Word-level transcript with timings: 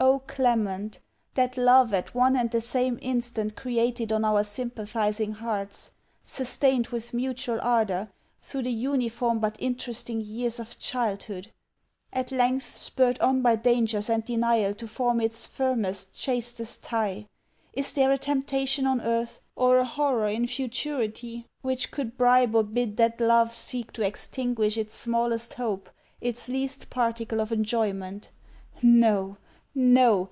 Oh 0.00 0.18
Clement, 0.26 1.00
that 1.32 1.56
love 1.56 1.94
at 1.94 2.14
one 2.14 2.36
and 2.36 2.50
the 2.50 2.60
same 2.60 2.98
instant 3.00 3.56
created 3.56 4.12
on 4.12 4.22
our 4.24 4.44
sympathizing 4.44 5.32
hearts! 5.32 5.92
sustained, 6.22 6.88
with 6.88 7.14
mutual 7.14 7.58
ardor, 7.62 8.10
through 8.42 8.62
the 8.64 8.70
uniform 8.72 9.38
but 9.38 9.56
interesting 9.58 10.20
years 10.20 10.60
of 10.60 10.78
childhood! 10.78 11.52
at 12.12 12.30
length 12.32 12.76
spurred 12.76 13.18
on 13.20 13.40
by 13.42 13.56
dangers 13.56 14.10
and 14.10 14.24
denial 14.26 14.74
to 14.74 14.86
form 14.86 15.20
its 15.22 15.46
firmest, 15.46 16.18
chastest 16.20 16.82
tie! 16.82 17.26
is 17.72 17.92
there 17.94 18.12
a 18.12 18.18
temptation 18.18 18.86
on 18.86 19.00
earth, 19.00 19.40
or 19.56 19.78
a 19.78 19.84
horror 19.86 20.28
in 20.28 20.46
futurity, 20.46 21.46
which 21.62 21.90
could 21.90 22.16
bribe 22.18 22.54
or 22.54 22.62
bid 22.62 22.98
that 22.98 23.20
love 23.22 23.52
seek 23.54 23.90
to 23.94 24.04
extinguish 24.06 24.76
its 24.76 24.94
smallest 24.94 25.54
hope, 25.54 25.88
its 26.20 26.46
least 26.48 26.88
particle 26.90 27.40
of 27.40 27.52
enjoyment? 27.52 28.28
No! 28.82 29.38
No! 29.76 30.30